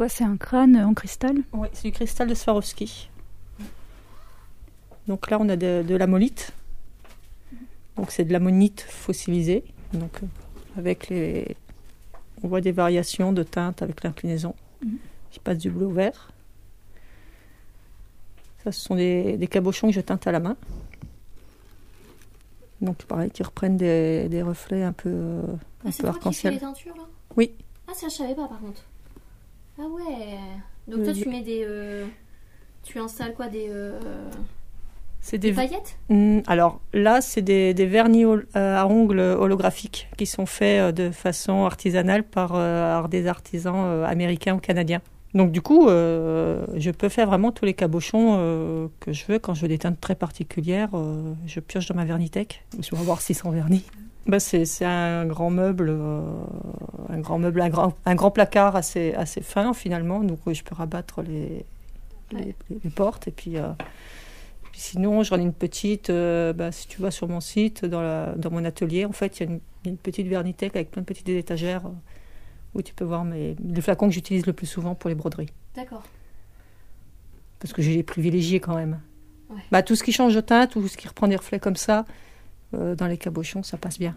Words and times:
quoi 0.00 0.08
C'est 0.08 0.24
un 0.24 0.38
crâne 0.38 0.78
en 0.78 0.94
cristal 0.94 1.36
Oui, 1.52 1.68
c'est 1.74 1.88
du 1.88 1.92
cristal 1.92 2.26
de 2.26 2.32
Swarovski. 2.34 3.10
Donc 5.06 5.30
là, 5.30 5.36
on 5.38 5.46
a 5.50 5.56
de, 5.56 5.84
de 5.86 5.94
l'amolite. 5.94 6.52
Donc 7.96 8.10
c'est 8.10 8.24
de 8.24 8.32
l'ammonite 8.32 8.80
fossilisée. 8.80 9.62
Donc 9.92 10.22
euh, 10.22 10.26
avec 10.78 11.08
les, 11.10 11.54
on 12.42 12.48
voit 12.48 12.62
des 12.62 12.72
variations 12.72 13.34
de 13.34 13.42
teintes 13.42 13.82
avec 13.82 14.02
l'inclinaison 14.02 14.54
Mhm. 14.82 14.96
qui 15.30 15.38
passe 15.38 15.58
du 15.58 15.68
bleu 15.70 15.84
au 15.84 15.90
vert. 15.90 16.30
Ça, 18.64 18.72
ce 18.72 18.80
sont 18.80 18.94
des, 18.94 19.36
des 19.36 19.46
cabochons 19.48 19.88
que 19.88 19.92
je 19.92 20.00
teinte 20.00 20.26
à 20.26 20.32
la 20.32 20.40
main. 20.40 20.56
Donc 22.80 23.02
pareil, 23.04 23.30
qui 23.30 23.42
reprennent 23.42 23.76
des, 23.76 24.30
des 24.30 24.40
reflets 24.40 24.82
un 24.82 24.94
peu, 24.94 25.10
euh, 25.10 25.42
un 25.84 25.88
Ah, 25.88 25.92
c'est 25.92 26.02
peu 26.04 26.08
arc-en-ciel. 26.08 26.58
là? 26.58 26.72
Oui. 27.36 27.52
Ah, 27.86 27.92
ça 27.94 28.08
je 28.08 28.14
savais 28.14 28.34
pas 28.34 28.48
par 28.48 28.60
contre. 28.60 28.82
Ah 29.80 29.86
ouais. 29.88 30.36
Donc 30.88 31.04
toi 31.04 31.12
tu 31.12 31.28
mets 31.28 31.42
des. 31.42 31.64
euh, 31.64 32.04
Tu 32.82 32.98
installes 32.98 33.34
quoi 33.34 33.48
Des, 33.48 33.66
euh, 33.70 33.98
C'est 35.20 35.38
des 35.38 35.50
des, 35.50 35.56
paillettes? 35.56 35.96
Hmm, 36.08 36.40
alors 36.46 36.80
là, 36.92 37.20
c'est 37.20 37.42
des, 37.42 37.72
des 37.74 37.86
vernis 37.86 38.24
hol- 38.24 38.46
euh, 38.56 38.76
à 38.76 38.86
ongles 38.86 39.20
holographiques 39.20 40.08
qui 40.16 40.26
sont 40.26 40.46
faits 40.46 40.80
euh, 40.80 40.92
de 40.92 41.10
façon 41.10 41.64
artisanale 41.64 42.24
par, 42.24 42.50
par 42.50 43.08
des 43.08 43.26
artisans 43.26 44.04
américains 44.04 44.54
ou 44.56 44.58
canadiens. 44.58 45.00
Donc 45.32 45.52
du 45.52 45.62
coup, 45.62 45.86
je 45.88 46.90
peux 46.90 47.08
faire 47.08 47.28
vraiment 47.28 47.52
tous 47.52 47.64
les 47.64 47.74
cabochons 47.74 48.90
que 48.98 49.12
je 49.12 49.24
veux. 49.28 49.38
Quand 49.38 49.54
je 49.54 49.62
veux 49.62 49.68
des 49.68 49.78
teintes 49.78 50.00
très 50.00 50.16
particulières, 50.16 50.88
je 51.46 51.60
pioche 51.60 51.86
dans 51.86 51.94
ma 51.94 52.04
Vernitech. 52.04 52.64
Je 52.80 52.90
vais 52.90 53.00
avoir 53.00 53.20
600 53.20 53.50
vernis. 53.52 53.84
Bah, 54.26 54.40
c'est 54.40 54.64
c'est 54.64 54.84
un 54.84 55.24
grand 55.26 55.50
meuble, 55.50 55.96
un 57.10 57.20
grand 57.20 57.38
meuble, 57.38 57.60
un 57.60 57.68
grand, 57.68 57.96
un 58.04 58.14
grand 58.14 58.30
placard 58.30 58.76
assez, 58.76 59.14
assez 59.14 59.40
fin 59.42 59.74
finalement. 59.74 60.20
Donc 60.20 60.40
je 60.52 60.62
peux 60.62 60.74
rabattre 60.74 61.22
les, 61.22 61.64
les, 62.32 62.54
les 62.84 62.90
portes 62.90 63.28
et 63.28 63.32
puis... 63.32 63.56
euh, 63.56 63.72
puis 64.72 64.82
sinon, 64.82 65.24
j'en 65.24 65.36
ai 65.36 65.42
une 65.42 65.52
petite, 65.52 66.10
euh, 66.10 66.52
bah, 66.52 66.70
si 66.70 66.86
tu 66.86 67.02
vas 67.02 67.10
sur 67.10 67.26
mon 67.28 67.40
site, 67.40 67.84
dans, 67.84 68.02
la- 68.02 68.34
dans 68.36 68.52
mon 68.52 68.64
atelier, 68.64 69.04
en 69.04 69.10
fait, 69.10 69.40
il 69.40 69.42
y 69.42 69.48
a 69.48 69.52
une, 69.52 69.60
une 69.84 69.96
petite 69.96 70.28
Vernitech 70.28 70.76
avec 70.76 70.92
plein 70.92 71.02
de 71.02 71.06
petites 71.06 71.28
étagères 71.28 71.86
euh, 71.86 71.90
où 72.76 72.80
tu 72.80 72.94
peux 72.94 73.04
voir 73.04 73.24
mes, 73.24 73.56
les 73.64 73.80
flacons 73.80 74.06
que 74.06 74.14
j'utilise 74.14 74.46
le 74.46 74.52
plus 74.52 74.68
souvent 74.68 74.94
pour 74.94 75.08
les 75.08 75.16
broderies. 75.16 75.50
D'accord. 75.74 76.04
Parce 77.58 77.72
que 77.72 77.82
j'ai 77.82 77.96
les 77.96 78.04
privilégiés 78.04 78.60
quand 78.60 78.76
même. 78.76 79.00
Ouais. 79.48 79.60
Bah, 79.72 79.82
tout 79.82 79.96
ce 79.96 80.04
qui 80.04 80.12
change 80.12 80.36
de 80.36 80.40
teinte 80.40 80.76
ou 80.76 80.86
ce 80.86 80.96
qui 80.96 81.08
reprend 81.08 81.26
des 81.26 81.34
reflets 81.34 81.58
comme 81.58 81.74
ça, 81.74 82.04
euh, 82.74 82.94
dans 82.94 83.08
les 83.08 83.18
cabochons, 83.18 83.64
ça 83.64 83.76
passe 83.76 83.98
bien. 83.98 84.14